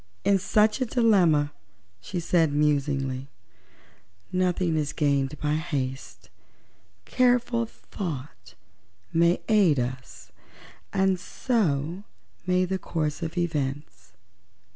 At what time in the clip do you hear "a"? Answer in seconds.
0.81-0.85